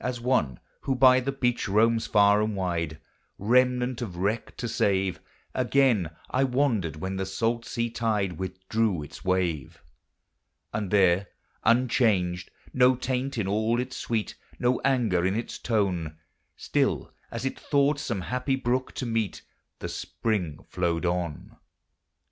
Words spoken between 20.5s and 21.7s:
flowed on.